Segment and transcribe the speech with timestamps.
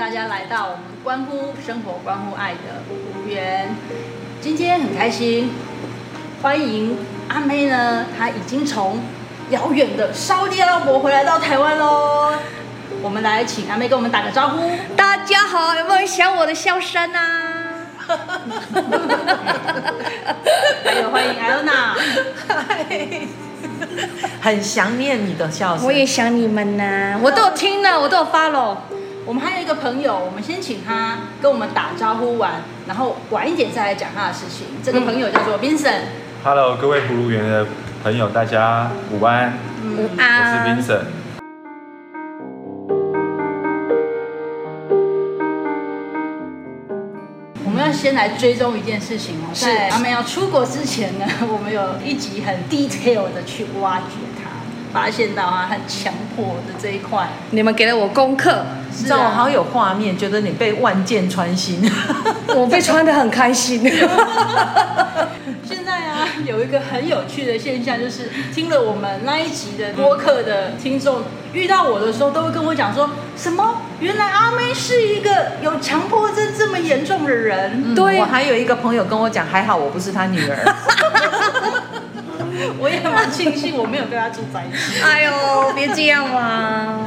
[0.00, 3.68] 大家来到我们关乎生活、关乎爱的葫芦缘。
[4.40, 5.50] 今天很开心，
[6.40, 6.96] 欢迎
[7.28, 8.98] 阿妹呢，她已经从
[9.50, 12.32] 遥远的沙乌地阿拉伯回来到台湾喽。
[13.02, 14.72] 我们来请阿妹跟我们打个招呼。
[14.96, 17.52] 大家好，有没有人想我的笑声啊？
[20.82, 21.94] 还有欢迎艾欧娜，
[24.40, 25.84] 很想念你的笑声。
[25.84, 28.76] 我也想你们呐、啊，我都有听了，我都有 follow。
[29.30, 32.54] 我们还有一个朋友，我们先请他跟我们打招呼完，
[32.88, 34.66] 然后晚一点再来讲他的事情。
[34.82, 36.00] 这个朋友叫做 Vincent。
[36.42, 37.64] Hello，各位葫芦园的
[38.02, 39.52] 朋友，大家午安。
[39.96, 40.42] 午安。
[40.42, 41.04] 我是 Vincent。
[47.64, 54.29] 我们要先来追踪一件事情哦，是在他们要出国之前呢，我们有一集很 detail 的去挖掘他，
[54.92, 57.28] 发现到啊很强迫的这一块。
[57.50, 58.64] 你们给了我功课，
[58.96, 61.90] 你知道我好有画面，觉得你被万箭穿心，
[62.54, 63.82] 我被穿的很开心。
[65.62, 73.82] 现在啊，有一个很有趣的现象，就是听了我们那一集的播客的听众，遇到我的时候，都会跟我讲说什么？
[74.00, 77.84] 原来阿妹是一个有强迫症这么严重的人。
[77.92, 80.74] 嗯、对，我还有一个朋友跟我讲，还好我不是他女儿。
[82.78, 85.02] 我也蛮庆幸我没有跟他住在一起。
[85.02, 87.06] 哎呦，别这样嘛！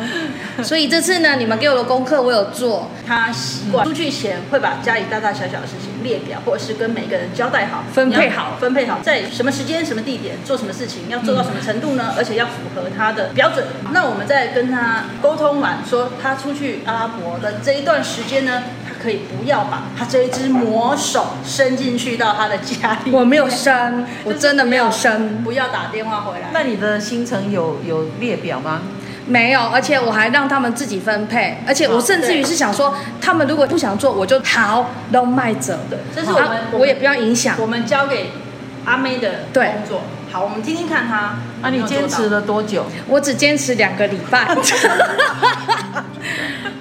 [0.63, 2.89] 所以这次呢，你们给我的功课我有做。
[3.05, 12.11] 他习惯出去前会把家里大大小小的事情列表，或者是跟每个人交代好，分配好，分配好，在什么时间、什么地点做什么事情，要做到什么程度呢？
[12.11, 13.65] 嗯、而且要符合他的标准。
[13.91, 18.63] 那我们再跟他沟通完，说他出去阿拉伯的这一段时间呢，
[19.03, 23.11] 可以不要把他这一只魔手伸进去到他的家里。
[23.11, 25.43] 我没有伸，我真的没有伸。
[25.43, 26.51] 不要打电话回来。
[26.53, 28.83] 那你的行程有有列表吗？
[29.25, 31.57] 没有，而且我还让他们自己分配。
[31.67, 35.77] 而且我甚至于是想说，他们如果不想做，我就逃都卖走。
[35.89, 37.55] 对，这是我们，我也不要影响。
[37.59, 38.31] 我们交给
[38.85, 40.01] 阿妹的工作。
[40.31, 41.37] 好，我们听听看他。
[41.61, 42.85] 啊，你坚持了多久？
[43.07, 44.45] 我只坚持两个礼拜。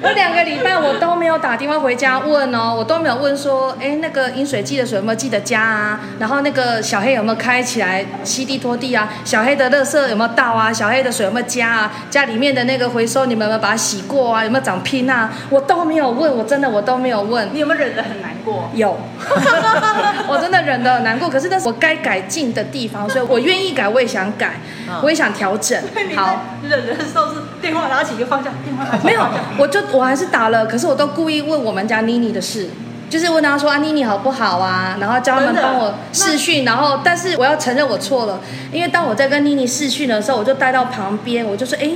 [0.02, 6.00] 我两个礼拜我都没有打电话回家问哦，我都没有问说，哎，那个饮水机的水有没有记得加啊？
[6.18, 9.08] 然后那个小黑有没有开起来吸地拖地啊？
[9.24, 10.72] 小黑的垃圾有没有倒啊？
[10.72, 11.92] 小黑的水有没有加啊？
[12.10, 14.42] 家里面的那个回收你们有没有把它洗过啊？
[14.42, 15.30] 有没有长拼啊？
[15.50, 17.48] 我都没有问，我真的我都没有问。
[17.52, 18.68] 你有没有忍得很难过？
[18.74, 18.98] 有，
[20.26, 21.28] 我真的忍得很难过。
[21.30, 24.54] 可是那是我该改进的地方，所以我愿意改，我也想改，
[25.00, 25.80] 我也想调整。
[26.16, 29.24] 好，忍的时候是电话拿起就放下，电话拿起没有，
[29.56, 29.80] 我就。
[29.92, 32.68] 我还是打了，可是我都故意问我们家妮妮的事，
[33.10, 34.96] 就是问他说啊，妮妮好不好啊？
[35.00, 38.40] 然后叫他们帮我试训，然后但是我要承认我错了，
[38.72, 41.90] 因为当我在跟妮妮试训的时候，我就带到旁边，我就说哎，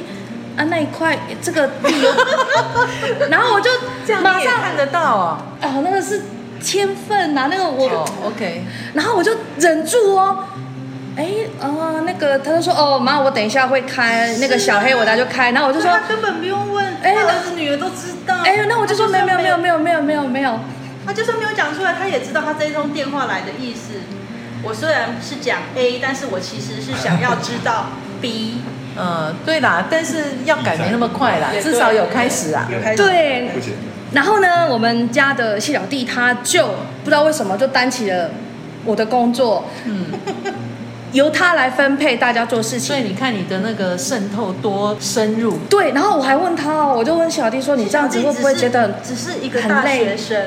[0.56, 1.94] 啊那一块这个地，
[3.30, 3.70] 然后我就
[4.22, 6.22] 马上看得到 哦，哦那个是
[6.62, 8.64] 天分呐、啊，那个我、哦、OK，
[8.94, 10.38] 然后我就忍住哦。
[11.16, 11.26] 哎，
[11.60, 15.50] 哦，那个，他就说，哦，妈，我等一下会开那个小黑，我等下就开。
[15.52, 18.42] 然后我就说，他根本不用问，哎，儿子女儿都知道。
[18.44, 20.60] 哎，那我就说，没有，没有，没有，没有，没有，没有，没有。
[21.06, 23.94] 他就算没有讲出来，他也知道他这一通电话来的意思。
[24.62, 27.86] 我虽然是讲 A，但是我其实是想要知道
[28.20, 28.60] B。
[28.98, 32.68] 嗯，对啦，但是要改没那么快啦，至少有开始啊。
[32.96, 33.48] 对。
[34.12, 36.66] 然后呢，我们家的谢小弟他就
[37.02, 38.30] 不知道为什么就担起了
[38.84, 39.64] 我的工作。
[39.86, 40.06] 嗯。
[41.16, 45.56] 由他来分配大家做事情，所以你看你的那个渗透多深入。
[45.70, 50.42] 对，然后我还问他哦，我就问小弟说：“你这样子会不会觉得只是一个大学生？”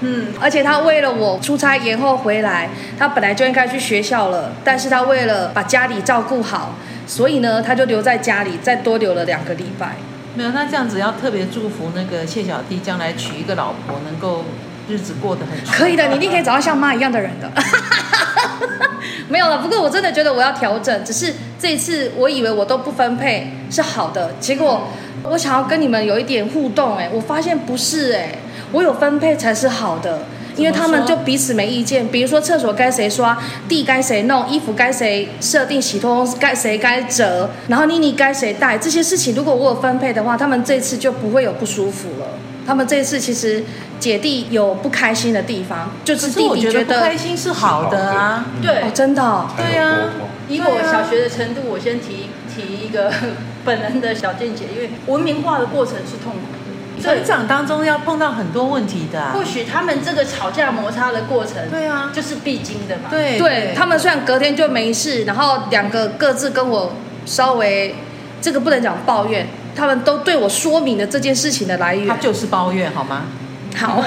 [0.00, 6.74] 嗯，而且他为了我出差延后回来，他本来就应该去学校了，但是他为了把家里照顾好，
[7.06, 9.96] 所以呢，他就留在家里，再多留了两个礼拜。
[10.34, 14.44] 没有，那这样子要特别祝福那个谢小弟将来娶一个老婆，能够
[14.88, 17.50] 日子过得很可以的，你一定可以找到像妈一样的人的。
[19.28, 21.04] 没有了，不过我真的觉得我要调整。
[21.04, 24.88] 只是这一次，我以为我都不分配是好的，结果
[25.24, 28.38] 我想要跟你们有一点互动，哎，我发现不是，哎，
[28.72, 30.20] 我有分配才是好的，
[30.56, 32.06] 因为他们就彼此没意见。
[32.08, 33.36] 比如说厕所该谁刷，
[33.68, 42.26] 地该谁弄，衣服该谁设定洗脱，该谁该折，然后妮妮该谁带，这些事情如果我有分配的话，他们这次就不会有不舒服了。
[42.66, 43.62] 他们这次其实
[43.98, 49.96] 姐弟有不开心的地方，就是弟弟觉得不开心是好的啊，对，哦，真的，哦，对啊。
[50.48, 53.12] 以我小学的程度，我先提提一个
[53.64, 59.32] 本人的小见解，因为文明化的过程是痛苦的，成长当中要碰到很多问题的，啊。
[59.34, 63.10] 或许他们这个吵架摩擦的过程，对啊，就是必经的嘛。
[63.10, 66.92] 对，对他们虽然隔天就没事，然后两个各自跟我
[67.24, 67.94] 稍微
[68.40, 69.48] 这个不能讲抱怨。
[69.74, 72.08] 他们都对我说明了这件事情的来源。
[72.08, 73.24] 他就是抱怨，好吗？
[73.76, 74.02] 好，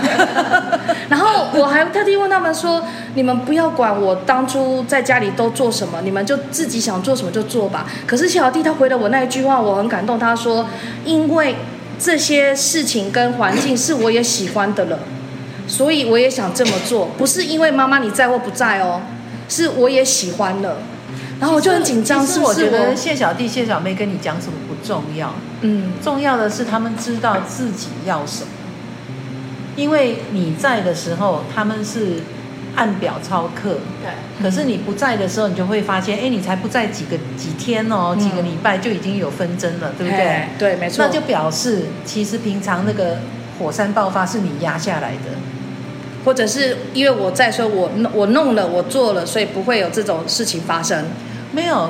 [1.09, 2.83] 然后我还特地问他们说
[3.13, 10.17] ：“你们不要管我当初在家里都做什么，你们就自己想做什么就做吧。”可是小弟他回了我那一句话，我很感动。
[10.17, 10.67] 他说
[11.05, 11.55] ：“因为
[11.99, 14.97] 这些事情跟环境是我也喜欢的了，
[15.67, 19.01] 所以我也想这么做，不是因为妈妈你在或不在哦，
[19.47, 20.77] 是我也喜欢了。”
[21.39, 28.49] 然后我就很紧张，是我觉得谢小弟、谢小妹跟你讲什么不重要，嗯，重要的是他们知道自己要什么。
[29.79, 32.21] 因为你在的时候，他们是
[32.75, 33.77] 按表操课。
[34.01, 34.11] 对。
[34.41, 40.47] 可是你不在的时候，你就会发现，哎，你才不在几个几天哦，几个礼拜就已经有纷争了，对不对？
[40.57, 41.05] 对，没错。
[41.05, 43.17] 那就表示，其实平常那个
[43.57, 45.37] 火山爆发是你压下来的，
[46.23, 51.05] 或者是因为我在说，我我弄了，我做了，所以不会有这种事情发生。
[51.51, 51.89] 没有。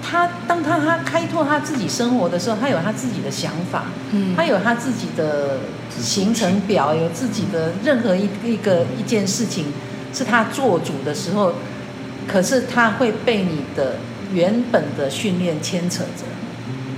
[0.00, 5.58] 他当他他开拓他自己生活的时候，他有他自己的想法，嗯，他有他自己的
[6.02, 9.66] 行程表，有自己的任何一一个一件事情
[10.12, 11.52] 是他做主的时候，
[12.26, 13.96] 可是他会被你的
[14.32, 16.24] 原本的训练牵扯着。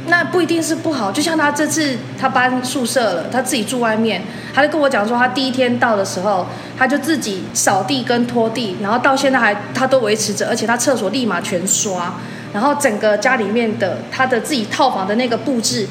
[0.06, 4.22] 那不一定是不好，就像他这次他搬宿舍了，他自己住外面，
[4.52, 6.46] 他就跟我讲说，他第一天到的时候，
[6.76, 12.14] 他就自己扫地跟拖地，然后到现在还他都维持着，而且他厕所立马全刷。
[12.52, 15.86] 然后整个家里面的他的自己套房的那个布置，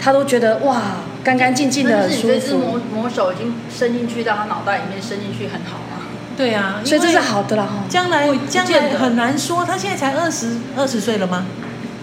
[0.00, 0.82] 他都觉得哇，
[1.22, 2.28] 干干净净的，很舒服。
[2.28, 6.08] 这只魔魔手已经伸进去到他脑袋里面，伸进去很好啊。
[6.36, 7.84] 对啊，所以这是好的了哈。
[7.88, 11.44] 将来将来很难说，他现在才二十二十岁了吗？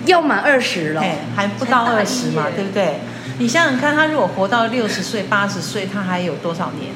[0.06, 1.04] 要满二十了，
[1.36, 3.00] 还不到二十嘛，对不对？
[3.40, 6.94] 你想想看，他如果活到六十岁、八十岁，他还有多少年？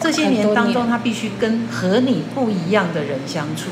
[0.00, 3.70] 这些年当中，他必须跟和你不一样的人相处。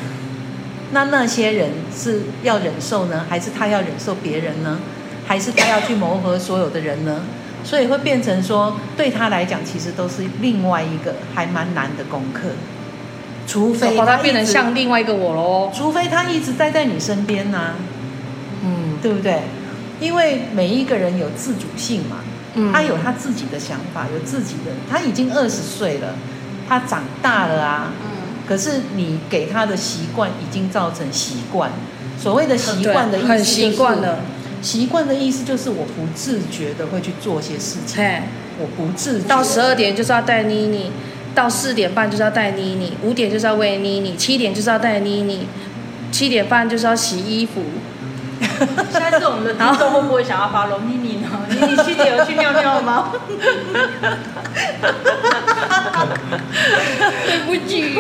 [0.93, 4.79] 那那些人是要忍受呢，还是他要忍受别人呢？
[5.27, 7.21] 还是他要去磨合所有的人呢？
[7.65, 12.49] 所以会变成说，对他来讲，其实都是另外一个还蛮难的功课。
[13.47, 15.71] 除非把他变成像另外一个我喽。
[15.75, 17.75] 除非他一直待在你身边呐、啊，
[18.65, 19.43] 嗯，对不对？
[20.01, 22.19] 因为每一个人有自主性嘛，
[22.55, 24.73] 嗯，他有他自己的想法，有自己的。
[24.91, 26.15] 他已经二十岁了，
[26.69, 27.93] 他长大了啊。
[28.49, 31.71] 可是你给他的习惯已经造成习惯，
[32.19, 34.19] 所谓的习惯的意思就是，习惯了。
[34.63, 38.23] 习惯的意思就是我不自觉的会去做些事情，
[38.59, 39.29] 我不自觉。
[39.29, 40.91] 到十二点就是要带妮妮，
[41.35, 45.49] 到四点半就是要带妮妮，五点就是要喂妮妮，七点就是要带妮妮，
[46.13, 47.63] 七点半就是要洗衣服。
[48.93, 51.29] 下次我们的听众会不会想要 follow 妮妮呢？
[51.49, 53.13] 妮妮七点有去尿尿吗？
[57.27, 57.95] 对不起。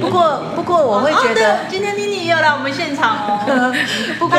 [0.00, 3.74] 不过不过我会觉得，今天妮妮也要来我们现场哦。
[4.18, 4.38] 不过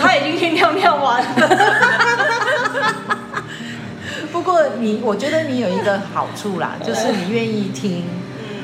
[0.00, 1.26] 她已经去尿尿完了。
[4.32, 8.04] 不过你，我觉得你有一个好处啦，就是你愿意听，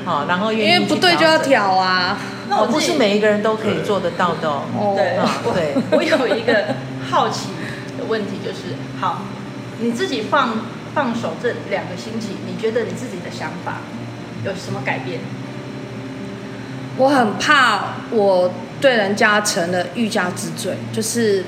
[0.03, 0.69] 好，然后愿意。
[0.71, 2.17] 因为不对就要挑啊。
[2.49, 4.95] 哦，不是每一个人都可以做得到的哦。
[4.95, 5.19] 对，
[5.53, 6.73] 对， 我有一个
[7.11, 7.49] 好奇
[7.95, 9.21] 的问题，就是，好，
[9.79, 10.49] 你自己放
[10.99, 13.77] 放手这两个星期，你觉得你自己的想法
[14.43, 15.21] 有什么改变？
[16.97, 18.51] 我很怕我
[18.81, 21.45] 对人家成了欲加之罪，就是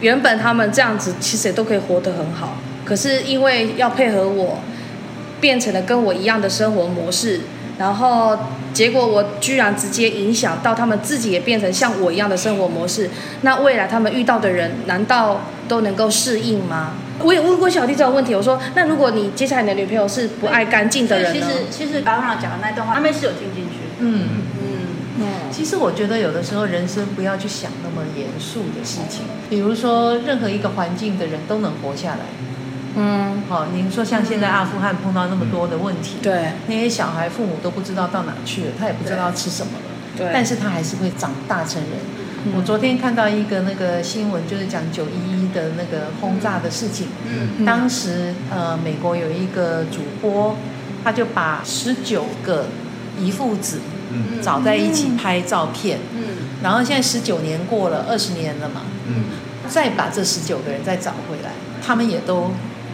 [0.00, 4.60] 原本他们这样子其实也都可以活得很好，可是因为要配合我，
[5.40, 7.40] 变成了跟我一样的生活模式。
[7.76, 8.38] 然后
[8.72, 16.92] 结果我居然直接影响到他们自己也变成像我一样的生活模式，那未来他们遇到的人难道都能够适应吗？
[17.22, 21.46] 我也问过小弟这种问题，我说那如果你接下来你的女朋友是不爱干净的人呢？
[21.46, 23.76] 其实其实刚刚讲的那段话，阿妹是有听进去。
[23.98, 24.28] 嗯
[24.62, 24.66] 嗯
[25.20, 25.26] 嗯。
[25.50, 32.20] 其实我觉得有的时候人生不要去想那么严肃的事情，比如说任何一个环境的人都能活下来。
[32.96, 41.92] 嗯，好，您说像现在阿富汗碰到那么多的问题，对，那些小孩父母都不知道到哪去了，他也不知道要吃什么了，对，但是他还是会长大成人。
[42.44, 47.08] 嗯、我昨天看到一个那个新闻，就是讲九一一的那个轰炸的事情。
[47.28, 50.56] 嗯，当时呃，美国有一个主播，
[51.04, 52.66] 他就把十九个
[53.18, 53.80] 遗父子
[54.42, 55.98] 找在一起拍照片。
[56.14, 56.22] 嗯，
[56.62, 58.82] 然后现在十九年过了，二十年了嘛。
[59.06, 59.24] 嗯，
[59.68, 61.50] 再把这十九个人再找回来，
[61.84, 62.50] 他们也都。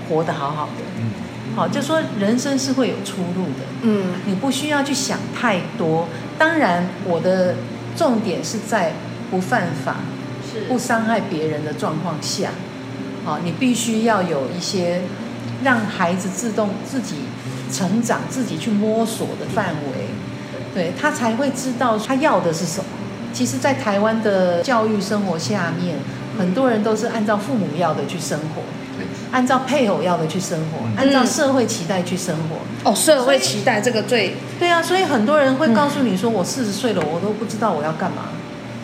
[0.09, 1.11] 活得好好的，嗯，
[1.57, 6.07] 好，就说人生是会有出路的，嗯，你不需要去想太多。
[6.39, 7.57] 当然，我的
[7.97, 8.93] 重点是在
[9.31, 9.97] 不犯法、
[10.51, 12.51] 是不伤害别人的状况下，
[13.25, 15.03] 好，你必须要有一些
[15.63, 17.17] 让孩子自动自己
[17.73, 20.09] 成长、自己去摸索的范围，
[20.75, 22.85] 对，他才会知道他要的是什么。
[23.33, 25.97] 其实，在台湾的教育生活下面。
[26.39, 28.61] 很多人都是按照父母要的去生活，
[29.33, 32.91] 按照配偶要的去生活，按照社会期待去生活。
[32.91, 38.25] 哦，社会期待这个最对啊，所以很多人会告诉你说，我四十岁了，我都不知道我要干嘛。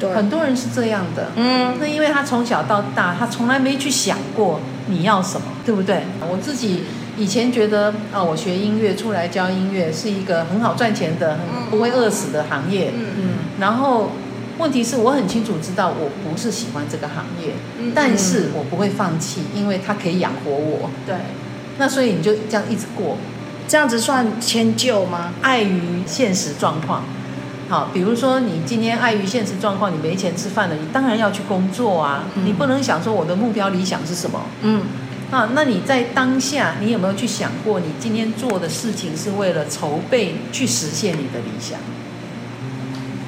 [0.02, 1.28] 对，很多人是这样的。
[1.36, 6.02] 嗯，那因为他从小到大，他从来没去想过你要什么，对不对？
[6.30, 6.82] 我自己
[7.16, 12.92] 以前觉得啊、哦，我学音乐出来教音乐是一个很好赚钱的、很不会饿死的行业。
[12.96, 13.28] 嗯嗯，
[13.60, 14.10] 然后。
[14.58, 20.90] 问题是我很清楚知道我不是喜欢这个行业，嗯、但是我不会放弃，因为它可以养活我。
[21.06, 21.16] 对，
[21.78, 23.16] 那所以你就这样一直过，
[23.66, 25.32] 这样子算迁就吗？
[25.40, 27.02] 碍于现实状况，
[27.72, 34.42] 好，比如说你今天碍于现实状况，你没钱吃饭了，你当然要去工作啊，嗯、你不能想说我的目标理想是什么？
[34.60, 34.82] 嗯，
[35.30, 41.78] 啊，那你在当下，你有没有去想过，你今天做的事情是为了筹备去实现你的理想？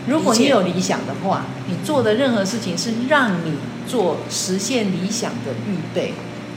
[0.07, 3.55] 如果你有理想的话，你做的任何事情是让你
[3.89, 6.13] 做实现理想的预备。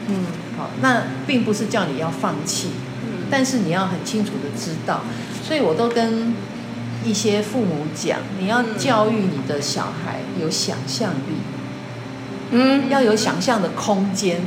[0.10, 0.26] 嗯，
[0.58, 2.68] 好，那并不是叫你要放弃，
[3.06, 5.04] 嗯，但是你要很清楚的知道。
[5.42, 6.34] 所以我都跟
[7.04, 11.38] 一些父母讲，你要教育你的小孩有想象力，
[12.52, 14.42] 嗯，要有想象的空间，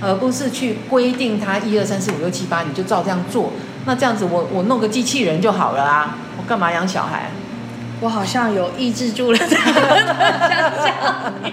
[0.00, 3.52] 而不是去规定他一二三四五六七八，你就照这样做。
[3.84, 7.30] 那这样子我，我我弄个机器人就好了啊，我干嘛养小孩？
[8.00, 9.64] 我好像有抑制住了这样
[10.84, 11.52] 讲你，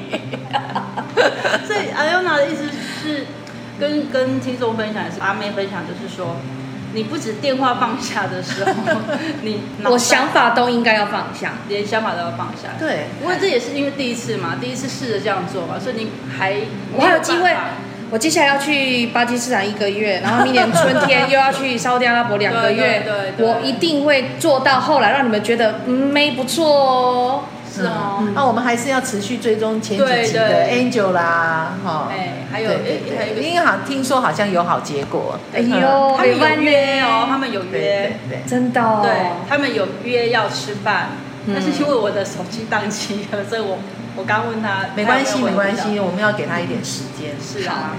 [1.66, 2.70] 所以阿优娜的意思
[3.02, 3.26] 是
[3.80, 6.36] 跟跟听众分享，也是阿妹分享，就是说，
[6.96, 8.72] 你不止电话放下的时候，
[9.44, 12.70] 你我想法都应该要放下，连想法都要放下。
[12.80, 16.56] 对，因为这也是因为第一次嘛，第一次试着这样做嘛，所以你还
[16.96, 17.54] 我还有机会。
[18.12, 27.44] 我接下来要去巴基斯坦一个月，然后明年春天又要去沙特阿拉伯两个月，对对对，我一定会做到后来，让你们觉得嗯，没不错哦。
[27.76, 38.18] 是哦，那我们还是要持续追踪前几集的 Angel 啦，哈，哎，还有还有，因为好听说好像有好结果，哎呦，他们有约哦，他们有约，
[38.48, 39.12] 真的，对，
[39.50, 41.10] 他们有约要吃饭，
[41.48, 43.78] 但是因为我的手机当机了，所以我。
[44.18, 47.36] 我刚问他，没关系，没关系，我们要给他一点时间。
[47.36, 47.98] 是啊，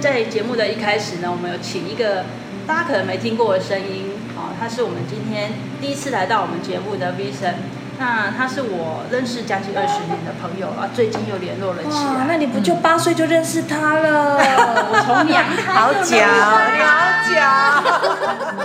[0.00, 2.24] 在节目的一开始呢，我们有请一个
[2.66, 7.60] 大家可能没听过的声音，哦，他是我们今天第一次来到我们节目的 Vincent。
[7.98, 12.26] 那他是我认识将近二十年的朋友啊，最近又联络了起来。
[12.28, 14.38] 那你不就八岁就认识他了？
[14.90, 16.94] 我从娘胎好讲，你好
[17.34, 17.82] 讲，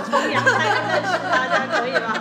[0.08, 2.14] 从娘胎就认识他，这样可以吗？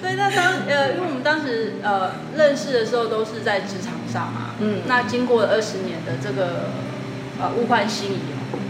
[0.00, 6.70] 所以，那当呃，因为我们当时呃认识的时候都是在职场上嘛，嗯，那经过了二十年的这个
[7.40, 8.20] 呃物换星移，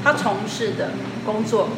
[0.02, 0.88] 他从事的
[1.26, 1.68] 工作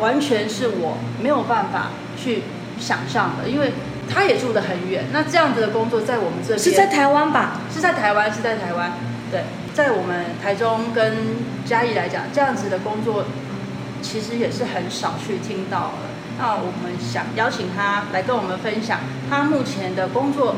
[0.00, 2.42] 完全是我没有办法去
[2.80, 3.72] 想象的，因为
[4.12, 5.04] 他也住得很远。
[5.12, 7.60] 那这样子的工作在我们这边是在台湾吧？
[7.72, 8.92] 是在台湾，是在台湾。
[9.30, 11.16] 对，在我们台中跟
[11.64, 13.24] 嘉义来讲，这样子的工作
[14.02, 16.12] 其实也是很少去听到的。
[16.38, 19.00] 那我们想邀请他来跟我们分享
[19.30, 20.56] 他目前的工作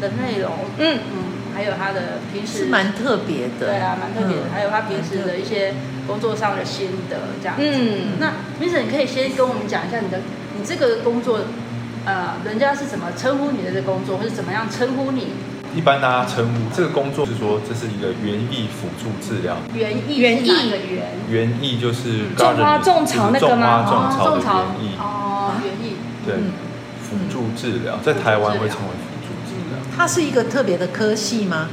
[0.00, 0.52] 的内容。
[0.78, 1.22] 嗯嗯，
[1.54, 4.44] 还有他的平时是蛮特别的，对啊，蛮特别的。
[4.48, 5.74] 嗯、还有他平时的一些
[6.06, 7.62] 工作上的心得，这样子。
[7.64, 10.18] 嗯，那 Vincent 你可以先跟我们讲一下你的
[10.56, 11.40] 你这个工作，
[12.04, 15.28] 呃，人家是怎么称呼你的这工作，或是怎么样称呼你？
[15.74, 19.56] 一般大家称呼这个工作是说，这是一个园艺辅助治疗。
[19.72, 21.12] 园艺，园艺的园。
[21.30, 23.86] 园艺就是种花种草那个吗？
[23.88, 24.96] 种花种草的园艺。
[24.98, 25.96] 哦，园艺。
[26.26, 26.34] 对，
[27.00, 29.78] 辅助治疗在台湾会称为辅助治疗。
[29.96, 31.68] 它是一个特别的科系吗？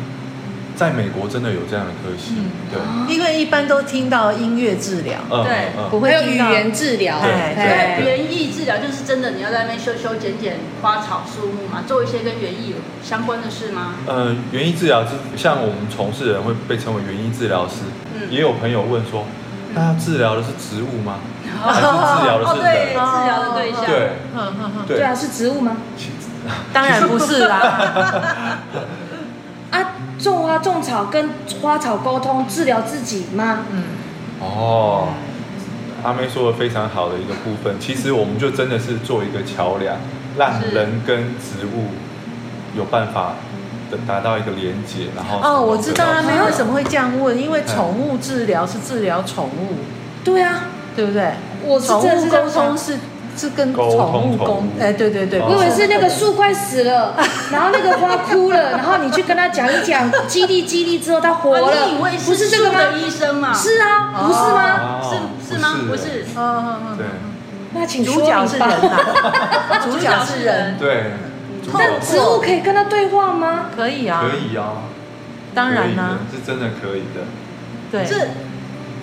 [0.80, 2.36] 在美国真的有这样的科系，
[2.72, 2.80] 对，
[3.14, 13.96] 因为一般都听到音乐治疗，对，不会有语言治疗，对，园艺治疗就是真的，你要在那边修修剪剪花草树木嘛，做一些跟园艺有相关的事吗？
[14.08, 17.82] 嗯，园艺治疗是像我们从事的人会被称为园艺治疗师，
[18.16, 19.26] 嗯，也有朋友问说，
[19.74, 21.20] 那他治疗的是植物吗？
[21.62, 23.86] 还是治疗的是对治疗的对象？
[23.86, 25.02] 对，对。
[25.04, 25.76] 啊，是植物吗？
[26.72, 28.62] 当然不是啦。
[30.20, 31.30] 啊，种花种草跟
[31.62, 33.66] 花草沟通治疗自己吗？
[33.72, 33.84] 嗯，
[34.42, 35.10] 哦，
[36.04, 39.98] 阿妹说的非常好的一个部分，其实我们就真的是做一个桥梁，
[40.38, 41.88] 让人跟植物
[42.78, 43.34] 有办法
[43.90, 49.76] 的达到一个连接，然后哦，我知道阿妹为什么会这样问，因为宠物治疗是治疗宠物，
[50.24, 51.34] 对啊，对不对？
[51.66, 52.98] 我是真的沟通是。
[53.40, 57.16] 是跟宠物沟，哎，对对对，我以为是那个树快死了，
[57.52, 61.72] 然后那个花枯了，然后你去跟他讲一讲，激励激励之后它活了，
[62.26, 62.80] 不是这个吗？
[62.98, 65.02] 医生嘛，是啊，不是吗？
[65.02, 65.76] 是是吗？
[65.88, 67.06] 不是，嗯嗯嗯，对，
[67.74, 68.98] 那请主角是人呐，
[69.84, 71.14] 主角是人，对，
[71.78, 73.68] 但植物可以跟他对话吗？
[73.76, 74.84] 可以啊，可以啊，
[75.54, 77.22] 当然啦、啊，是真的可以的。
[77.92, 78.16] 对，这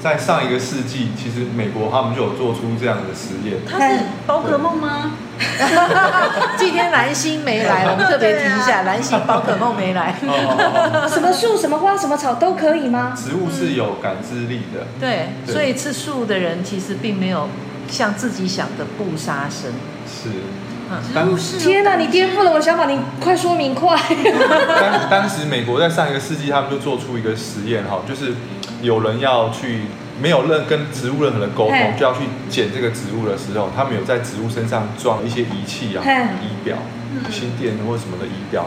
[0.06, 3.58] 在上一个世纪，其实美国他们就有做出这样的实验。
[3.68, 5.14] 它是宝可梦吗？
[6.56, 10.14] 今天蓝星没来， 我们特别提一下，蓝星宝可梦没来。
[11.08, 13.14] 什么树、什么花、什么草都可以吗？
[13.16, 14.86] 植物是有感知力的。
[15.00, 17.48] 对，所以吃素的人其实并没有
[17.90, 19.72] 像自己想的不杀生。
[20.06, 20.30] 是。
[21.12, 23.98] 当时天哪，你颠覆了我想法，你快说明快。
[24.80, 28.34] 当当时美国在上一个世纪，他们就做出一个实验哈，就是
[28.86, 29.82] 有人要去
[30.22, 36.00] 没有任跟植物任何的沟通，就要去捡这个植物的时候，他们有在植物身上装一些仪器啊，
[36.40, 36.78] 仪表、
[37.28, 38.66] 心电或什么的仪表。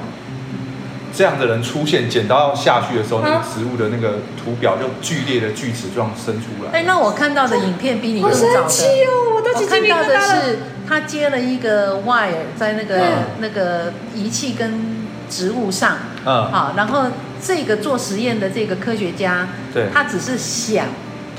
[1.11, 6.71] 这样的人出现，剪刀要下去的时候，那个植物的那个图表就剧烈的锯齿状伸出来。
[6.71, 8.61] 哎，那我看到的影片比你更早的。
[8.61, 9.33] 好神奇哦！
[9.35, 17.05] 我都我看到的是，他接了一个 wire 在那个、嗯、那个仪器跟植物上，嗯，好，然后
[17.41, 20.87] 这个做实验的这个科学家，对，他只是想。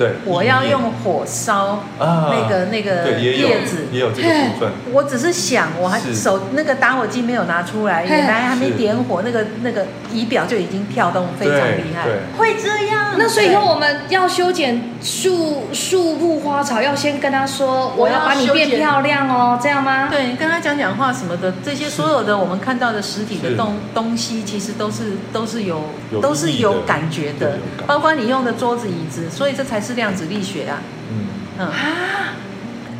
[0.00, 4.70] 对，我要用火烧那个那个叶子，也有这个部分。
[4.94, 12.08] 我只是想，我还手那个打火机没有拿出来，原来还没点火，那个那个仪表就已经跳动，非常厉害。
[12.38, 13.14] 会这样？
[13.18, 20.08] 那所以以后我们要修剪树树木花草，要先跟他说，我要把你变漂亮哦，这样吗？
[20.10, 25.82] 对，跟他讲讲话什么的，这些所有的我们看到的实体的东东西，其实都是都是有
[26.22, 29.90] 都是有感觉的，包括你用的桌子椅子，所以这才是。
[30.00, 31.26] 量子力学啊，嗯
[31.58, 31.74] 嗯啊，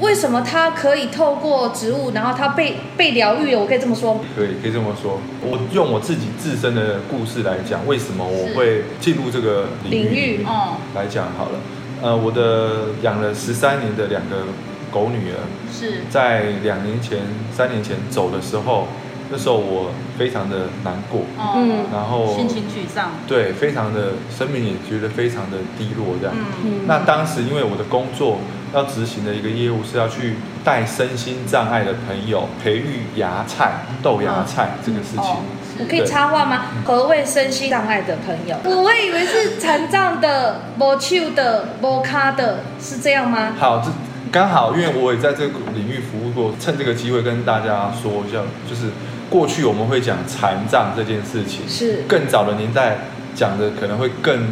[0.01, 3.61] 为什么它可以透过植物，然后它被被疗愈了？
[3.61, 4.21] 我可以这么说？
[4.37, 5.21] 可以，可以这么说。
[5.41, 10.45] 我用我自己自身的故事来讲，为什么我会进入这个领域？
[10.45, 11.61] 哦，来讲好了。
[12.03, 14.43] 呃，我的养了十三年的两个
[14.91, 15.39] 狗女儿，
[15.73, 17.21] 是在两年前、
[17.57, 18.89] 三年前走的时候。
[19.33, 26.35] 那时候我非常的难过，嗯，然后心情沮丧，对，非常的生命也觉得非常的低落这样。
[26.65, 28.39] 嗯，那当时因为我的工作
[28.75, 35.37] 要执行的一个业务是要去带身心障碍的朋友培育芽菜、豆芽菜这个事情。
[35.79, 36.65] 我可以插话吗？
[36.85, 38.57] 何谓身心障碍的朋友？
[38.65, 43.53] 我会以为是残障的、无手的、无脚的，是这样吗？
[43.57, 43.93] 好，这
[44.33, 48.89] 刚好，因为我也在这个领域服务过，趁这个机会跟大家说一下，就是。
[49.31, 52.99] 过去我们会讲残障这件事情，是更早的年代
[53.33, 54.43] 讲的可能会更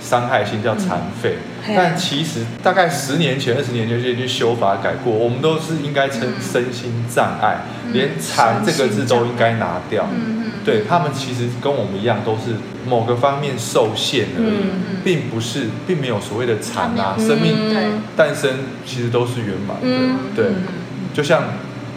[0.00, 1.36] 伤害性，叫残废。
[1.68, 10.08] 嗯、但其实大概十年前、二十年前就已经修法改过，我们都是应该称身心障碍，嗯、连残这个字都应该拿掉。
[10.10, 12.56] 嗯、对他们其实跟我们一样，都是
[12.88, 17.70] 某个方面受限而已，嗯、并不是，并没有所谓的残啊，嗯、生命
[18.16, 18.50] 诞生
[18.86, 19.86] 其实都是圆满的。
[19.86, 20.46] 嗯、对，
[21.12, 21.44] 就像。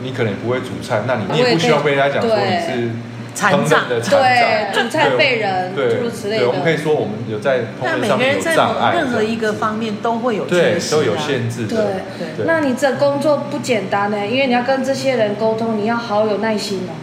[0.05, 2.91] 你可能也不会煮菜，那你你也不需要被人家讲说你是
[3.33, 6.43] 残障的残障，对，煮菜废人，诸如此类的。
[6.43, 11.75] 对，我们可以说我们有在烹饪上面有障碍，任何一个方面都会有对，都有限制的。
[11.75, 12.45] 对对。
[12.45, 16.93] 那你这工作不简单呢，因为你要跟这些人沟通，你要好有耐心哦。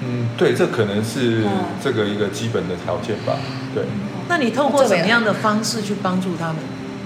[0.00, 1.42] 嗯，对，这可能是
[1.82, 3.34] 这个一个基本的条件吧。
[3.74, 3.82] 对。
[4.28, 6.56] 那你透过什么样的方式去帮助他们？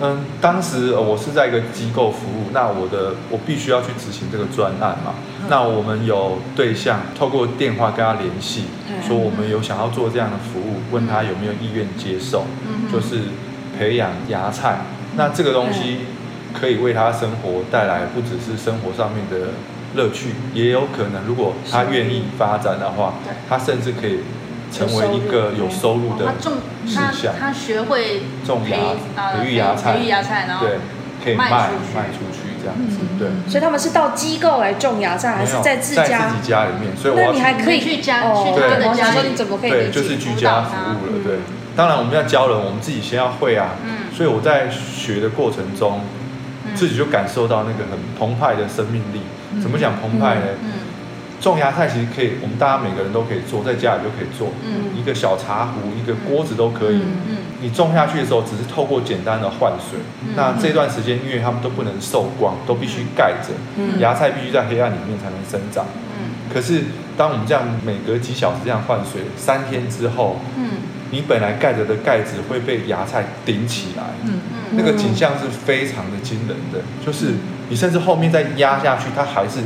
[0.00, 5.14] 嗯，当时我是在一个机构服务，那我的我必须要去执行这个专案嘛。
[5.40, 13.20] 嗯、那我们有对象透过电话跟他联系，嗯、说我们有想要做这样的服务，问他有没有意愿接受，嗯、就是
[13.78, 14.78] 培养芽菜。
[14.80, 15.98] 嗯、那这个东西
[16.58, 19.52] 可以为他生活带来不只是生活上面的
[19.94, 23.14] 乐趣，也有可能如果他愿意发展的话，
[23.48, 24.20] 他甚至可以。
[24.72, 26.32] 成为一个有收入的
[26.86, 28.76] 事项，他学会种芽、
[29.36, 30.78] 培育芽菜，培育芽菜，然后对，
[31.22, 33.28] 可以卖卖出去这样子，对。
[33.46, 36.04] 所以他们是到机构来种芽菜，还是在自家？
[36.04, 36.96] 在自己家里面。
[36.96, 39.70] 所以那你还可以去家去他的家你，怎么可以？
[39.70, 41.22] 对，就是居家服务了。
[41.22, 41.38] 对，
[41.76, 43.76] 当然我们要教人，我们自己先要会啊。
[43.84, 44.10] 嗯。
[44.16, 46.00] 所以我在学的过程中，
[46.74, 49.20] 自己就感受到那个很澎湃的生命力。
[49.60, 50.42] 怎么讲澎湃呢？
[51.42, 51.44] 嗯。
[51.44, 54.52] 种芽菜其实可以，我们大家每个人都可以做，在家里就可以做。
[54.64, 57.02] 嗯，一个小茶壶、一个锅子都可以。
[57.26, 59.98] 嗯，你种下去的时候，只是透过简单的换水。
[60.22, 63.50] 嗯，那这段时间，因为他们都不能受光，都必须盖着。
[63.76, 65.84] 嗯，芽菜必须在黑暗里面才能生长。
[66.14, 66.84] 嗯，可是
[67.16, 70.78] 当我们这样每隔几小时这样换水，三天之后，嗯，
[71.10, 74.04] 你本来盖着的盖子会被芽菜顶起来。
[74.24, 74.38] 嗯
[74.70, 77.34] 嗯，那个景象是非常的惊人的，就是
[77.68, 79.58] 你甚至后面再压下去，它还是。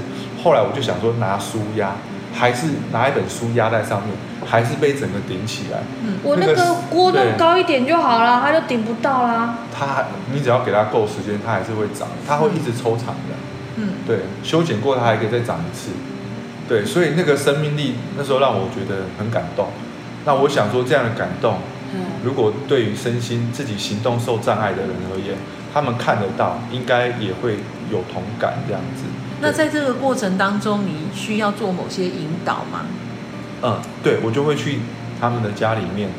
[0.46, 1.90] 后来我就想说，拿书压，
[2.32, 4.14] 还是拿一本书压在上面，
[4.46, 5.80] 还是被整个顶起来。
[6.04, 9.58] 嗯，我那个锅弄高一点就好了，它就顶不到啦。
[9.76, 13.34] 它，你只要给它够时间，它还是会长，它会一直抽长的。
[13.78, 15.90] 嗯，对，修剪过它还可以再长一次。
[16.68, 19.66] 对，所以那个生命力那时候让我觉得很感动。
[20.24, 21.58] 那我想说，这样的感动，
[22.22, 25.34] 如果对于身心自己行动受障碍的人而言，
[25.74, 27.58] 他们看得到，应该也会
[27.90, 29.02] 有同感这样子。
[29.40, 32.86] 那在这个过程当中，你需要做某些引导吗？
[33.62, 34.80] 嗯，对，我就会去
[35.20, 36.10] 他们的家里面，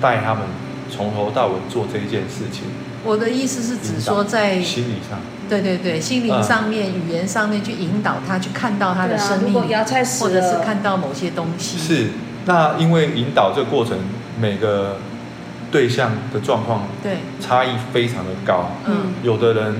[0.00, 0.44] 带他们
[0.90, 2.64] 从头到尾做这一件事情。
[3.04, 9.84] 我的意思是指说，在心理上，对对对，心灵上面、嗯、语言上面去引导他去看到他的生命，啊、
[10.20, 11.78] 或者是看到某些东西。
[11.78, 12.08] 是，
[12.46, 13.96] 那因为引导这个过程，
[14.40, 14.96] 每个
[15.70, 18.72] 对象的状况对差异非常的高。
[18.86, 19.76] 嗯，有的人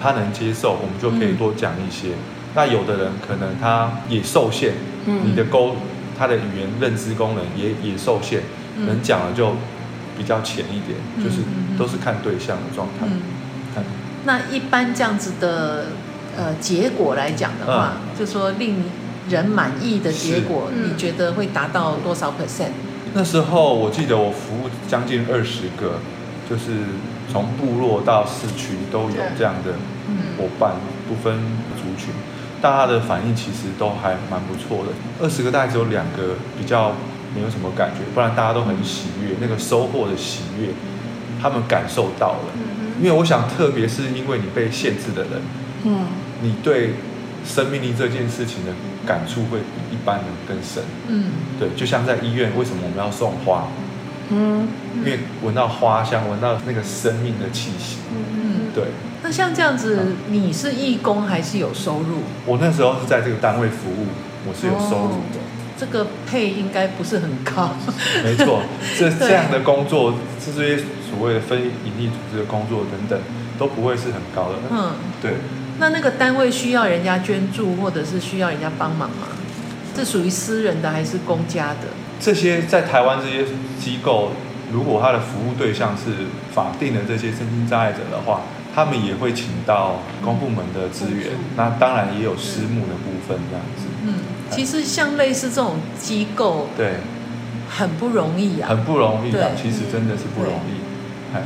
[0.00, 2.08] 他能接受，我们就可以多讲一些。
[2.08, 4.72] 嗯、那有的人可能他也受限，
[5.06, 5.76] 嗯，你的沟
[6.18, 8.40] 他的语言认知功能也也受限，
[8.76, 9.54] 嗯、能讲的就。
[10.18, 11.40] 比较浅一点，就是
[11.78, 13.06] 都是看对象的状态。
[14.26, 15.86] 那一般这样子的
[16.36, 18.84] 呃结果来讲的话，嗯、就说令
[19.30, 22.72] 人满意的结果，你觉得会达到多少 percent？
[23.14, 26.00] 那时候我记得我服务将近二十个，
[26.50, 26.72] 就是
[27.30, 29.74] 从部落到市区都有这样的
[30.36, 30.72] 伙伴，
[31.08, 31.38] 不分
[31.76, 32.12] 族群，
[32.60, 34.90] 大家的反应其实都还蛮不错的。
[35.22, 36.92] 二十个大概只有两个比较。
[37.32, 40.70] 没有什么感觉，不然大家都很喜悦，那个收获的喜悦，
[41.40, 42.50] 他们感受到了。
[42.98, 45.40] 因为我想，特别是因为你被限制的人，
[45.84, 46.06] 嗯，
[46.42, 46.94] 你对
[47.46, 48.72] 生命力这件事情的
[49.06, 50.82] 感触会比一般人更深。
[51.06, 53.68] 嗯，对，就像在医院，为什么我们要送花？
[54.30, 57.98] 嗯，因为闻到花香，闻到那个生命的气息。
[58.12, 58.84] 嗯，对。
[59.22, 62.22] 那像这样子，你是义工还是有收入？
[62.46, 64.06] 我那时候是在这个单位服务，
[64.48, 65.40] 我是有收入的。
[65.76, 67.70] 这个配应该不是很高，
[68.24, 68.62] 没错，
[68.98, 70.14] 这这样的工作，
[70.44, 73.18] 这些所谓的非营利组织的工作等等，
[73.58, 74.54] 都不会是很高的。
[74.70, 75.32] 嗯，对。
[75.78, 79.28] 那那个单位需要人家捐助，或者是需要人家帮忙吗？
[79.96, 81.88] 这属于私人的还是公家的？
[82.20, 83.44] 这些在台湾这些
[83.80, 84.32] 机构，
[84.70, 88.42] 如果他的服务对象是法定的这些身心障碍者的话，
[88.74, 93.86] 他们也会请到公部门的资源，嗯、那当然也有私募的部分这样子。
[94.04, 94.14] 嗯。
[94.50, 96.94] 其实像类似这种机构，对，
[97.68, 100.80] 很不容易啊，很不容易啊，其实真的是不容易。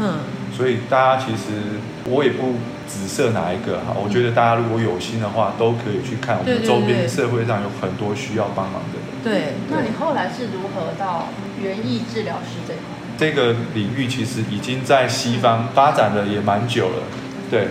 [0.01, 0.21] 嗯，
[0.57, 2.55] 所以大家其实我也不
[2.89, 9.04] 指涉哪一个哈，我觉得大家如果有心的话，都可以去看我们周边社会上有很多需要帮忙的人。
[9.25, 11.29] 对，那你后来是如何到
[11.61, 12.85] 园艺治疗师这一块？
[13.17, 17.03] 这个领域其实已经在西方发展的也蛮久了。
[17.51, 17.69] 对，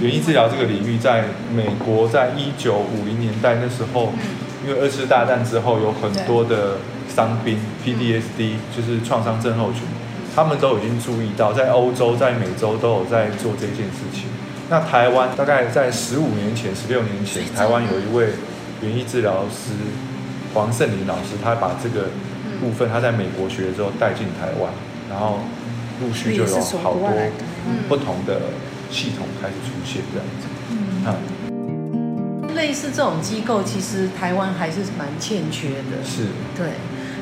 [0.00, 4.12] 园艺治疗这个领域在美国，在一九五零年代那时候。
[4.66, 6.78] 因为二次大战之后有很多的
[7.14, 9.82] 伤兵 PDSD，就是创伤症候群，
[10.34, 14.24] 他们都已经注意到，在欧洲、在美洲都有在做这件事情。
[14.68, 18.32] 那台湾大概在十五年前、十六年前，台湾有一位
[18.82, 19.70] 园艺治疗师
[20.56, 22.08] 黄圣林老师，他把这个
[22.58, 24.72] 部分他在美国学了之后带进台湾，
[25.10, 25.40] 然后
[26.00, 27.10] 陆续就有好多
[27.88, 28.40] 不同的
[28.90, 30.48] 系统开始出现这样子。
[30.70, 32.56] 嗯。
[32.56, 36.02] 类似这种机构，其实台湾还是蛮欠缺的。
[36.02, 36.68] 是，对。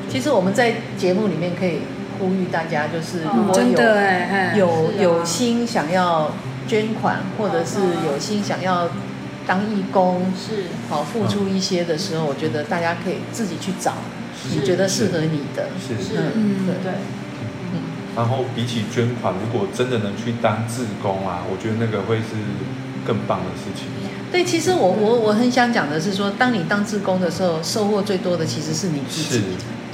[0.09, 1.79] 其实我们在节目里面可以
[2.17, 3.61] 呼吁大家，就是如果
[4.55, 6.31] 有有有心想要
[6.69, 8.87] 捐款，或者是有心想要
[9.47, 13.93] 当义工，是好付出一些的时候，我觉得大家可以自己去找
[14.51, 15.69] 你觉得适合你的。
[15.79, 16.91] 是是，嗯，对。
[17.73, 17.81] 嗯。
[18.15, 22.35] 然后比起捐款，如果真的能去当志工啊，我觉得那个会是
[23.05, 23.87] 更棒的事情。
[24.31, 29.43] 对，其实我我我很想讲的是说，当你当志工的时候，收获最多的其实是你自己。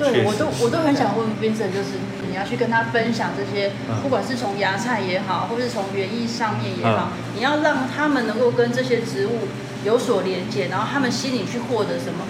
[0.02, 9.48] 对，我都我都很想问 Vincent，就是你要去跟他分享这些，不管是从芽菜也好，或是从园艺上面也好，你要让他们能够跟这些植物
[9.86, 12.26] 有所连接，然后他们心里去获得什么？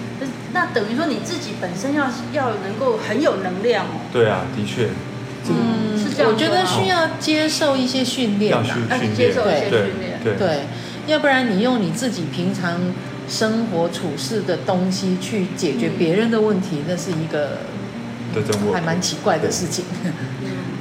[0.54, 4.04] 那等于说你自己本身要要能够很有能量哦。
[4.12, 4.90] 对啊，的确，
[5.48, 6.32] 嗯，是这样。
[6.32, 10.66] 我觉得需要接受一些训练，要去接受一些训练，对。
[11.08, 12.80] 要不然你用你自己平常
[13.32, 17.60] 生活处事的东西去解决别人的问题，嗯、那是一个
[18.74, 19.86] 还蛮奇怪的事情。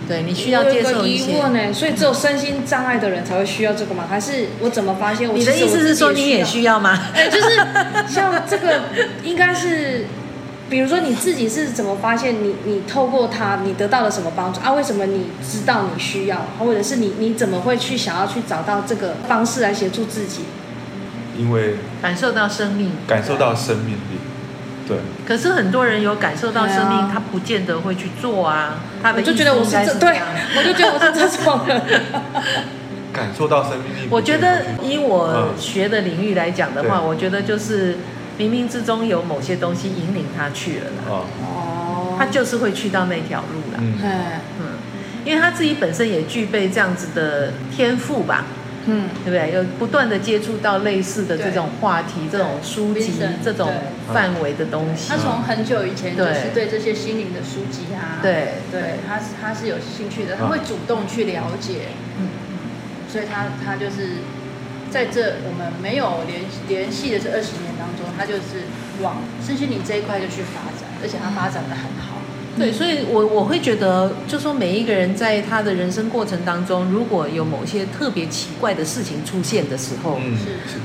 [0.08, 1.32] 对，你需要接受一些。
[1.32, 1.72] 疑问呢？
[1.72, 4.04] 所以只有身心障碍的人才会需要这个吗？
[4.10, 5.38] 还是我怎么发现我？
[5.38, 6.98] 你的意思是说你也需要吗？
[7.14, 7.56] 哎，就是
[8.12, 8.82] 像这个，
[9.22, 10.06] 应该是。
[10.68, 14.72] 比如说你自己是怎么发现你你透过他你得到了什么帮助啊？
[14.72, 20.42] 为什么你知道你需要，或者是你你怎么会去想要去找到这个方式来协助自己？
[21.40, 24.18] 因为感受到生命，感受到生命力，
[24.86, 24.98] 对。
[25.26, 28.74] 可是很多人有感受到生命，他不见得会去做啊。
[29.02, 30.20] 他的就觉得我是这，对，
[30.56, 31.82] 我就觉得我是这种人。
[33.12, 37.96] 感受到生命力，我觉得以我学的领域来讲的话，我觉得就是。
[38.38, 41.20] 冥冥之中有某些东西引领他去了啦。
[41.42, 43.78] 哦，他就是会去到那条路了。
[43.78, 43.98] 嗯
[44.58, 44.64] 嗯，
[45.26, 48.46] 因为他自己本身也具备这样子的天赋吧。
[48.86, 49.52] 嗯，对不对？
[49.52, 53.12] 有不断的接触到类似的这种话题、这种书籍、
[53.44, 53.70] 这种
[54.12, 55.08] 范围的东西。
[55.08, 58.54] 他从很久以前就是对这些心灵的书籍啊，对。
[58.72, 61.92] 对，他是他是有兴趣的，他会主动去了解。
[62.18, 62.28] 嗯，
[63.08, 64.24] 所以他他就是
[64.90, 68.64] 在这我们没有联联系的这二十年当中，他就是
[69.02, 72.19] 往身心灵这一块就去发展，而且他发展的很好。
[72.60, 80.36] 对，所以我我会觉得，就说每一个人在他的人生过程当中，如果有某些特别奇怪的事情出现的时候，嗯，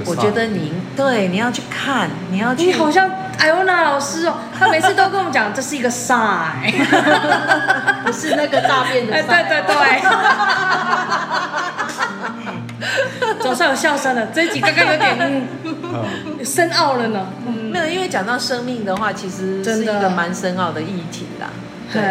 [0.05, 6.71] 我觉得你对你要去看，你要去，你好像艾欧娜老师哦，他每次都跟我们讲，这是一个 sign，
[8.07, 9.75] 不是那个大便的 sign，对对对，
[13.43, 15.45] 总算有笑声了，这一集刚刚有点嗯
[16.45, 17.27] 深奥了呢。
[17.73, 21.49] 没有，因为讲到生命的话，其实是一个蛮深奥的议题啦。
[21.93, 22.01] 对，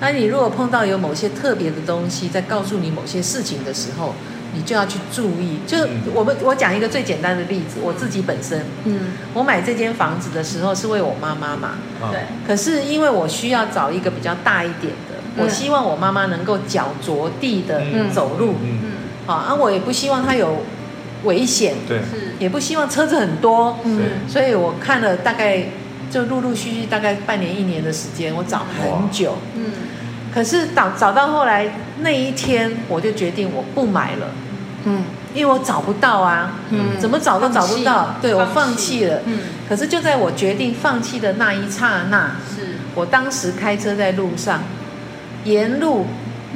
[0.00, 4.14] 那你如果碰到有某些特别的东西在告诉你某些事情的时候，
[4.54, 5.58] 你就要去注意。
[5.66, 5.78] 就
[6.14, 9.00] 我们我讲一个最简单的例子，我自己本身，嗯，
[9.32, 11.78] 我买这间房子的时候是为我妈妈嘛，
[12.10, 12.20] 对。
[12.46, 18.78] 可是因为我需要找一个比较大一点的，我希望我妈妈能够脚着地的走路，嗯，
[19.26, 20.58] 好，啊，我也不希望她有
[21.24, 22.00] 危险，对，
[22.38, 25.64] 也不希望车子很多，嗯，所以我看了大概。
[26.12, 29.64] 就陆陆续续大概半年一年的时间，我找很久，嗯，
[30.32, 34.26] 可是找找到后来那一天，我就决定我不买了，
[34.84, 39.06] 嗯，因为我找不到啊，嗯，怎么找都找不到，对，我放弃。
[39.06, 42.76] 了，嗯，可是就在我决定放弃的那一刹那，是。
[42.94, 44.62] 我当时开车在路上，
[45.44, 46.04] 沿路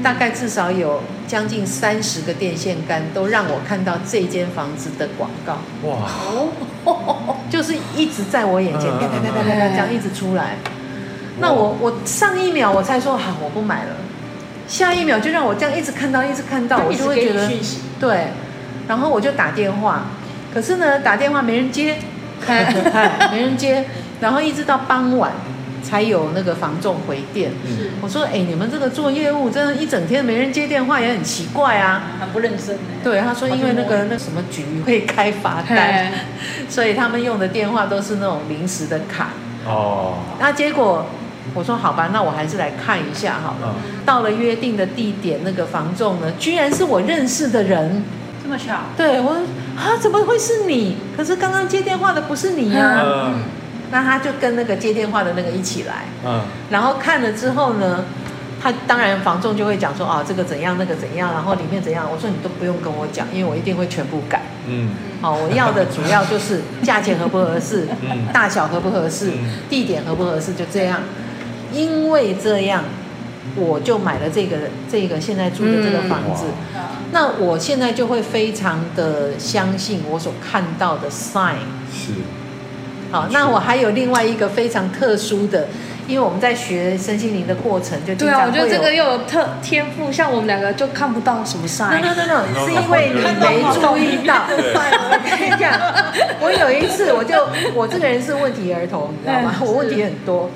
[0.02, 5.54] 大概至少有将近三十个电线杆都让我看到这间房子的广告，
[5.88, 5.96] 哇。
[6.84, 10.56] 哦， 就是一直在我眼前，啪啪啪啪啪这样一直出来。
[11.38, 13.96] 那我我上一秒我才说好我不买了，
[14.66, 17.50] 下一秒就让我这样一直看到一直看到，我就会觉得
[18.00, 18.28] 对，
[18.88, 20.06] 然后我就打电话，
[20.52, 21.96] 可是呢打电话没人接，
[23.30, 23.84] 没人接，
[24.20, 25.30] 然后一直到傍晚。
[25.86, 32.76] 才有那个房仲回电，是我说，哎、欸，你们这个做业务，真的，一整天没人接电话也很奇怪啊，很不认真。
[33.04, 36.10] 对，他说，因为那个那什么局会开罚单，
[36.68, 39.28] 所以他们用的电话都是那种临时的卡。
[39.64, 40.14] 哦。
[40.40, 41.06] 那结果
[41.54, 43.76] 我说好吧，那我还是来看一下好了。
[43.76, 48.02] 嗯、到了约定的地点，那个房仲呢，居然是我认识的人，
[48.42, 48.74] 这么巧？
[48.96, 49.42] 对，我说
[49.76, 50.96] 啊，怎么会是你？
[51.16, 53.04] 可是刚刚接电话的不是你呀、啊。
[53.28, 53.34] 嗯
[53.96, 58.04] 那他就跟那个接电话的那个一起来，嗯，然后看了之后呢，
[58.60, 62.06] 他当然房仲就会讲说啊，这个怎样，那个怎样，然后里面怎样。
[62.12, 64.90] 我说你都不用跟我讲，因为我一定会全部改，嗯，
[65.22, 69.32] 哦，我要的主要就是价钱合不合适，嗯，大小合不合适，
[69.70, 71.00] 地点合不合适，就这样。
[71.72, 72.84] 因为这样，
[73.54, 74.58] 我就买了这个
[74.92, 76.44] 这个现在住的这个房子。
[76.74, 76.82] 嗯，
[77.12, 82.12] 那我现在就会非常的相信我所看到的 sign 是。
[83.10, 85.68] 好，那我还有另外一个非常特殊的，
[86.08, 94.42] 因为我们在学身心灵的过程，就对啊，我觉得这个又有特天赋，像我们两个就看不到什么 no no no no，是因为你没注意到。
[94.50, 95.72] 我跟你讲，
[96.40, 99.54] 我有一次我就我这个人是问题儿童，你知道吗？
[99.62, 100.50] 我问题很多，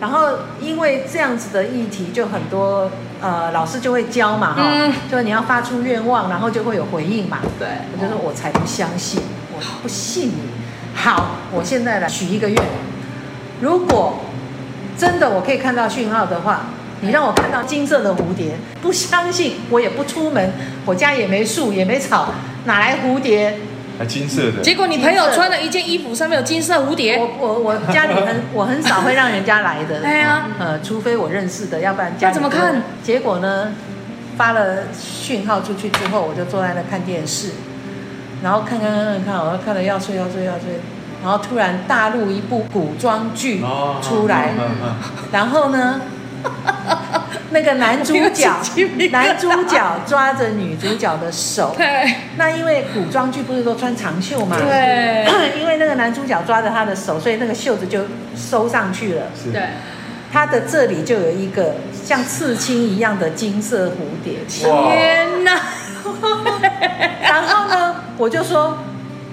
[0.00, 0.30] 然后
[0.60, 7.38] 因为这样子的议题就很多，呃，老师就会教嘛，哈，就你要发出愿望，然后就会有回应嘛。
[7.58, 9.22] 对，我就说我才不相信，
[9.54, 10.63] 我不信你。
[10.94, 12.62] 好，我现在来许一个愿，
[13.60, 14.20] 如果
[14.96, 16.66] 真的我可以看到讯号的话，
[17.00, 20.52] 你让我看到金色的蝴蝶，不相信我也不出门，
[20.86, 22.32] 我家也没树也没草，
[22.64, 23.58] 哪来蝴蝶？
[23.98, 24.62] 还金色的。
[24.62, 27.18] 结果你朋友穿了一件衣服，上面有金色蝴蝶。
[27.18, 30.00] 我我我家里很我很少会让人家来的。
[30.02, 32.34] 对啊，呃，除非我认识的，要不然家里。
[32.34, 32.82] 怎么看？
[33.02, 33.72] 结果呢？
[34.36, 37.50] 发了讯号出去之后，我就坐在那看电视。
[38.42, 40.80] 然后看看看看看，我要看了要睡要睡要睡，
[41.22, 43.62] 然后突然大陆一部古装剧
[44.02, 44.52] 出来，
[45.32, 46.00] 然后呢，
[47.50, 48.50] 那个男主角
[49.10, 55.26] 男主角抓着女主角的手，对，那因为古装剧不是都穿长袖嘛，对，
[55.58, 58.02] 因为那个男主角抓着她的手，所以那个袖子就
[58.36, 59.62] 收上去了，对，
[60.32, 63.92] 他的这里就有一个像刺青一样的金色蝴
[64.22, 65.60] 蝶，天哪！
[68.16, 68.78] 我就说，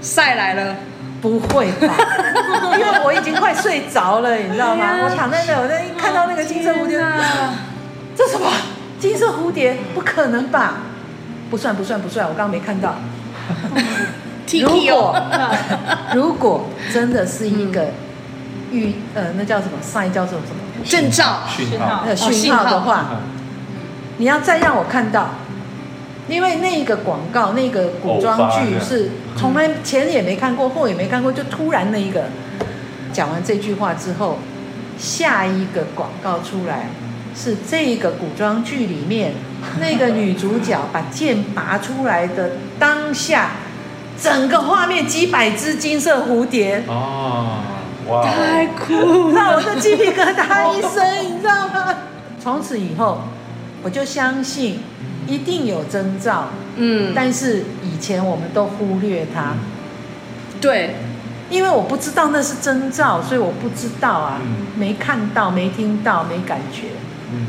[0.01, 0.75] 赛来了，
[1.21, 1.93] 不会吧？
[2.77, 4.99] 因为我已经快睡着了，你知道吗？
[5.03, 6.99] 我躺在那，我在一看到那个金色蝴蝶，
[8.15, 8.49] 这什么？
[8.99, 9.77] 金色蝴蝶？
[9.93, 10.77] 不可能吧？
[11.49, 12.95] 不算不算不算，我刚刚没看到。
[14.61, 15.15] 如果
[16.13, 17.87] 如果真的是一个
[18.71, 23.05] 预呃，那叫什么 sign 叫做什么证照讯号那讯号的话，
[24.17, 25.29] 你要再让我看到，
[26.31, 32.23] 因为那个广告那个古装剧是从来前也没看过，后也没看过，就突然那一个
[33.11, 34.39] 讲完这句话之后，
[34.97, 36.89] 下一个广告出来
[37.35, 39.33] 是这个古装剧里面
[39.79, 43.51] 那个女主角把剑拔出来的当下。
[44.21, 47.57] 整个画面几百只金色蝴蝶哦，
[48.07, 51.95] 哇，太酷了，让我的鸡皮疙瘩一身，你知道吗？
[52.39, 53.21] 从此以后，
[53.81, 54.79] 我就相信
[55.31, 59.53] 一定有征兆，嗯，但是以前我们都忽略它，
[60.59, 60.95] 对，
[61.49, 66.87] 因为我不知道那是征兆，所以我不知道啊，嗯、没看到，没听到，没感觉，
[67.33, 67.47] 嗯，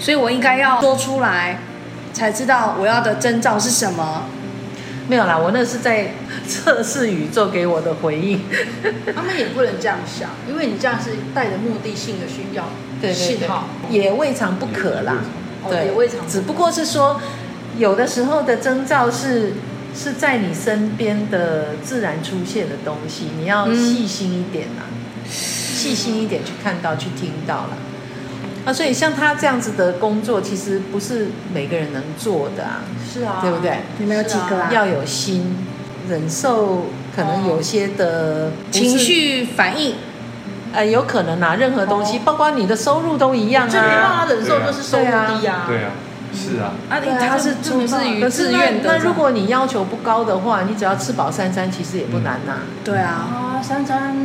[0.00, 1.60] 所以我应该要说出来，
[2.12, 4.24] 才知道我要的征兆是什么。
[5.08, 6.12] 没有啦，我那是在
[6.48, 8.40] 测试宇宙给我的回应。
[9.14, 12.64] 他们也不能这样想，因为你这样是带着目的性的需要
[13.12, 15.16] 信号，也未尝不可啦。
[15.68, 16.18] 对，也未尝。
[16.28, 17.20] 只不过是说，
[17.78, 19.54] 有的时候的征兆是
[19.94, 27.78] 是在你身边的自然出现的东西，你要细心一点啦，嗯、细心一点去看到、去听到了。
[28.64, 32.84] 啊，所以像他这样子的工作，其实不是每个人能做的啊。
[33.12, 33.78] 是啊，对不对？
[33.98, 34.70] 你们有几个啊？
[34.72, 35.66] 要有心，
[36.08, 39.96] 忍受可能有些的情绪反应，
[40.72, 43.70] 呃，有可能啊，任何东西，包括你的收入都一样啊。
[43.70, 45.64] 这没办法忍受，就是收入低啊。
[45.66, 45.90] 对啊，
[46.32, 46.72] 是啊。
[46.88, 48.90] 啊，他是出自于自愿的。
[48.90, 52.58] 那如果你要求不高的话，你只要吃饱三餐，其实也不难呐。
[52.84, 53.58] 对啊。
[53.58, 54.16] 啊，三餐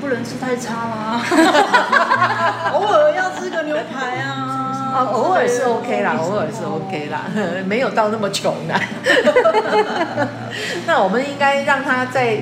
[0.00, 1.20] 不能吃太差啦。
[2.74, 4.52] 偶尔要吃个牛排啊。
[4.98, 7.22] 哦，偶尔是 OK 啦，偶尔是 OK 啦，
[7.66, 8.74] 没有到那么穷的。
[10.86, 12.38] 那我们应该让他在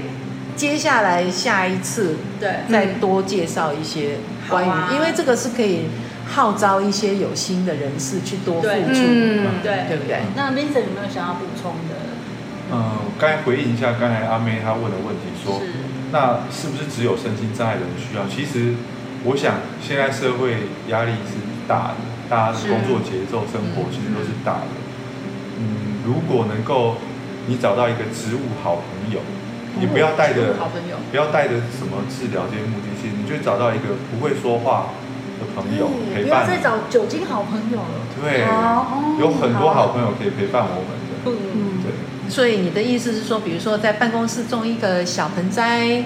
[0.56, 4.16] 接下来下一次，对，再多介绍一些
[4.48, 5.86] 关于，因为这个是可以
[6.26, 8.68] 号召一些有心的人士去多付出，
[9.62, 10.20] 对，对不对？
[10.36, 11.96] 那 Vincent 有没有想要补充的？
[12.72, 15.60] 嗯，刚才回应一下刚才阿妹她问的问题，说，
[16.12, 18.26] 那是不是只有身心障碍的人需要？
[18.26, 18.74] 其实，
[19.24, 21.94] 我想现在社会压力是大的。
[22.26, 24.72] 大家的工作节奏、生活其实都是大的。
[25.58, 26.96] 嗯，如果能够
[27.46, 29.20] 你找到一个植物好朋友，
[29.78, 34.90] 你不要带着好朋友，不要带着什么治疗这些目的性，你就找到一个不会说话
[35.40, 36.46] 的朋友陪伴。
[36.46, 38.06] 不要再找酒精好朋友了。
[38.20, 38.42] 对，
[39.20, 41.40] 有很多好朋友可以陪伴我们的。
[41.54, 42.30] 嗯，对。
[42.30, 46.04] 所以你的意思是说，比如说在办公室种一个小盆栽。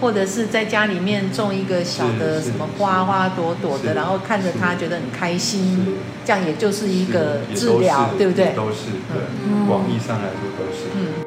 [0.00, 8.54] 或者是在家里面种一个小的什么花花朵朵的，然后看着它觉得很开心，这样也就是一个治疗，对不对？
[8.56, 10.88] 都是，对，广义上来说都是。
[10.96, 11.20] 嗯，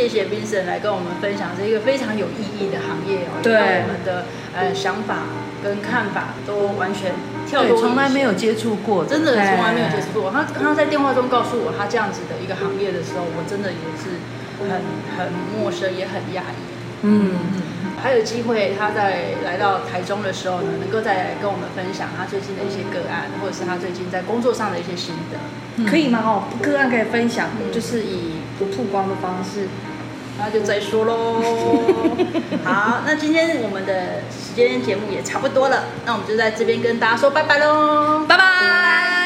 [0.00, 4.24] 谢谢 Vincent 来跟我们分享这一个非常有意义的行业哦，对，我们的
[4.56, 5.24] 呃想法
[5.62, 7.12] 跟看法都完全
[7.46, 10.30] 跳脱，从来没有接触过，真的从来没有接触过。
[10.30, 14.18] 他刚刚在电话中告诉我他这样子的一个行业的时候，我真的也是。
[14.60, 14.68] 很
[15.16, 16.60] 很陌生，也很讶异。
[17.00, 17.32] 嗯，
[17.96, 25.38] 还有机会，他在来到台中的时候呢，能够再来跟我们分享他最近的一些个案，或者是他最近在工作上的一些心得，
[25.76, 26.20] 嗯、可以吗？
[26.22, 29.64] 哦，个案可以分享，嗯、就是以不曝光的方式，
[30.40, 31.42] 那就再说喽。
[32.64, 39.19] 好，那今天我们的时间节目也差不多了，那我们就在这边跟大家说拜拜喽，拜拜。